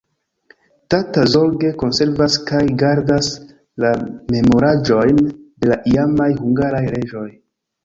Tata 0.93 1.25
zorge 1.33 1.69
konservas 1.83 2.37
kaj 2.47 2.63
gardas 2.85 3.29
la 3.85 3.93
memoraĵojn 4.37 5.23
de 5.29 5.73
la 5.73 5.81
iamaj 5.95 6.31
hungaraj 6.43 6.85
reĝoj. 6.99 7.27